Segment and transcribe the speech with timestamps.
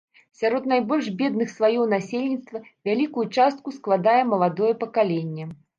[0.37, 5.45] Сярод найбольш бедных слаёў насельніцтва вялікую частку складае маладое пакаленне.